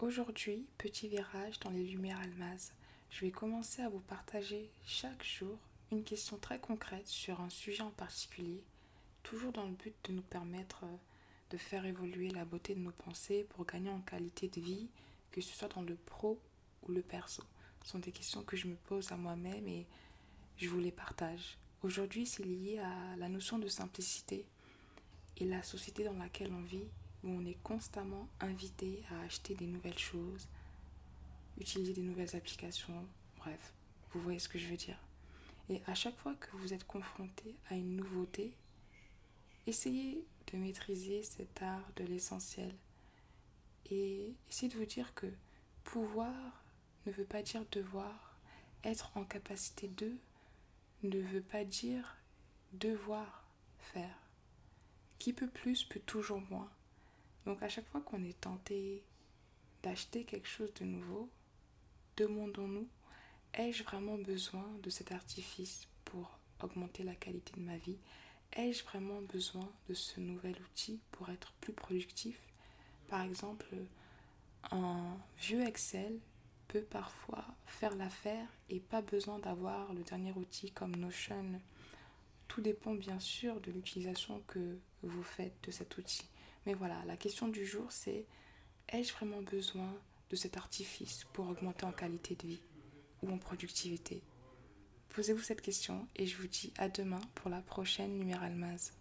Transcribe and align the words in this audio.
Aujourd'hui, 0.00 0.64
petit 0.78 1.08
virage 1.08 1.60
dans 1.60 1.68
les 1.68 1.84
lumières 1.84 2.20
almazes. 2.20 2.72
Je 3.10 3.20
vais 3.20 3.30
commencer 3.30 3.82
à 3.82 3.90
vous 3.90 4.00
partager 4.00 4.70
chaque 4.86 5.22
jour 5.22 5.58
une 5.92 6.04
question 6.04 6.38
très 6.38 6.58
concrète 6.58 7.06
sur 7.06 7.38
un 7.42 7.50
sujet 7.50 7.82
en 7.82 7.90
particulier, 7.90 8.64
toujours 9.22 9.52
dans 9.52 9.66
le 9.66 9.74
but 9.74 9.94
de 10.04 10.14
nous 10.14 10.22
permettre 10.22 10.84
euh, 10.84 10.96
de 11.50 11.58
faire 11.58 11.84
évoluer 11.84 12.30
la 12.30 12.46
beauté 12.46 12.74
de 12.74 12.80
nos 12.80 12.92
pensées 12.92 13.44
pour 13.50 13.66
gagner 13.66 13.90
en 13.90 14.00
qualité 14.00 14.48
de 14.48 14.62
vie, 14.62 14.88
que 15.32 15.42
ce 15.42 15.54
soit 15.54 15.68
dans 15.68 15.82
le 15.82 15.96
pro 15.96 16.40
ou 16.88 16.92
le 16.92 17.02
perso. 17.02 17.42
Ce 17.84 17.90
sont 17.90 17.98
des 17.98 18.12
questions 18.12 18.42
que 18.42 18.56
je 18.56 18.68
me 18.68 18.76
pose 18.76 19.12
à 19.12 19.18
moi-même 19.18 19.68
et 19.68 19.86
je 20.56 20.70
vous 20.70 20.80
les 20.80 20.92
partage. 20.92 21.58
Aujourd'hui, 21.82 22.24
c'est 22.24 22.46
lié 22.46 22.78
à 22.78 23.16
la 23.16 23.28
notion 23.28 23.58
de 23.58 23.68
simplicité 23.68 24.46
et 25.36 25.44
la 25.44 25.62
société 25.62 26.04
dans 26.04 26.16
laquelle 26.16 26.54
on 26.54 26.62
vit, 26.62 26.88
où 27.24 27.30
on 27.30 27.44
est 27.44 27.58
constamment 27.62 28.28
invité 28.40 29.02
à 29.10 29.20
acheter 29.20 29.54
des 29.54 29.66
nouvelles 29.66 29.98
choses, 29.98 30.48
utiliser 31.58 31.92
des 31.92 32.02
nouvelles 32.02 32.34
applications, 32.36 33.06
bref, 33.36 33.72
vous 34.12 34.20
voyez 34.20 34.38
ce 34.38 34.48
que 34.48 34.58
je 34.58 34.66
veux 34.66 34.76
dire. 34.76 34.98
Et 35.68 35.82
à 35.86 35.94
chaque 35.94 36.16
fois 36.16 36.34
que 36.34 36.56
vous 36.56 36.72
êtes 36.72 36.86
confronté 36.86 37.54
à 37.68 37.74
une 37.74 37.96
nouveauté, 37.96 38.52
essayez 39.66 40.24
de 40.52 40.58
maîtriser 40.58 41.22
cet 41.22 41.62
art 41.62 41.88
de 41.96 42.04
l'essentiel 42.04 42.74
et 43.90 44.34
essayez 44.48 44.72
de 44.72 44.78
vous 44.78 44.86
dire 44.86 45.14
que 45.14 45.26
pouvoir 45.84 46.64
ne 47.06 47.12
veut 47.12 47.24
pas 47.24 47.42
dire 47.42 47.64
devoir, 47.70 48.38
être 48.84 49.10
en 49.16 49.24
capacité 49.24 49.88
de 49.88 50.12
ne 51.02 51.18
veut 51.18 51.42
pas 51.42 51.64
dire 51.64 52.16
devoir 52.72 53.44
faire. 53.78 54.16
Qui 55.18 55.32
peut 55.32 55.48
plus 55.48 55.84
peut 55.84 56.00
toujours 56.00 56.42
moins. 56.50 56.70
Donc 57.46 57.62
à 57.62 57.68
chaque 57.68 57.88
fois 57.88 58.00
qu'on 58.00 58.24
est 58.24 58.40
tenté 58.40 59.02
d'acheter 59.82 60.24
quelque 60.24 60.48
chose 60.48 60.72
de 60.74 60.84
nouveau, 60.84 61.28
demandons-nous, 62.16 62.88
ai-je 63.54 63.82
vraiment 63.82 64.18
besoin 64.18 64.68
de 64.82 64.90
cet 64.90 65.12
artifice 65.12 65.88
pour 66.04 66.38
augmenter 66.62 67.02
la 67.02 67.14
qualité 67.14 67.52
de 67.56 67.64
ma 67.64 67.76
vie? 67.78 67.98
Ai-je 68.52 68.84
vraiment 68.84 69.22
besoin 69.22 69.68
de 69.88 69.94
ce 69.94 70.20
nouvel 70.20 70.56
outil 70.60 71.00
pour 71.12 71.30
être 71.30 71.52
plus 71.60 71.72
productif? 71.72 72.38
Par 73.08 73.22
exemple, 73.22 73.66
un 74.70 75.16
vieux 75.38 75.62
Excel 75.62 76.18
peut 76.68 76.82
parfois 76.82 77.44
faire 77.66 77.96
l'affaire 77.96 78.46
et 78.68 78.80
pas 78.80 79.02
besoin 79.02 79.38
d'avoir 79.38 79.92
le 79.92 80.02
dernier 80.02 80.32
outil 80.32 80.70
comme 80.70 80.94
Notion. 80.96 81.60
Tout 82.48 82.60
dépend 82.60 82.94
bien 82.94 83.18
sûr 83.18 83.60
de 83.60 83.72
l'utilisation 83.72 84.42
que 84.46 84.78
vous 85.02 85.22
faites 85.22 85.56
de 85.64 85.70
cet 85.70 85.96
outil. 85.98 86.28
Mais 86.66 86.74
voilà, 86.74 87.02
la 87.06 87.16
question 87.16 87.48
du 87.48 87.64
jour 87.64 87.86
c'est 87.90 88.26
ai-je 88.88 89.12
vraiment 89.12 89.42
besoin 89.42 89.92
de 90.30 90.36
cet 90.36 90.56
artifice 90.56 91.24
pour 91.32 91.48
augmenter 91.48 91.84
en 91.84 91.92
qualité 91.92 92.34
de 92.34 92.46
vie 92.46 92.62
ou 93.22 93.32
en 93.32 93.38
productivité? 93.38 94.22
Posez-vous 95.10 95.42
cette 95.42 95.62
question 95.62 96.06
et 96.16 96.26
je 96.26 96.36
vous 96.36 96.46
dis 96.46 96.72
à 96.78 96.88
demain 96.88 97.20
pour 97.34 97.50
la 97.50 97.60
prochaine 97.60 98.16
Numéralmase. 98.16 98.92